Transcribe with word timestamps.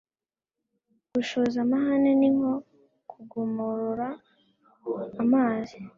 Gushoza 1.13 1.57
amahane 1.65 2.11
ni 2.19 2.29
nko 2.35 2.51
kugomorora 3.09 4.07
amazi 5.21 5.77